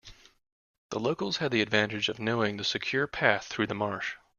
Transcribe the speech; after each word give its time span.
The 0.89 0.99
locals 0.99 1.37
had 1.37 1.51
the 1.51 1.61
advantage 1.61 2.09
of 2.09 2.17
knowing 2.17 2.57
the 2.57 2.63
secure 2.63 3.05
path 3.05 3.45
through 3.45 3.67
the 3.67 3.75
marsh. 3.75 4.15